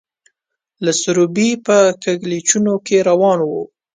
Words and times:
د 0.83 0.87
سروبي 1.01 1.49
په 1.65 1.77
کږلېچونو 2.03 2.73
کې 2.85 2.97
روان 3.09 3.39
وو. 3.49 3.63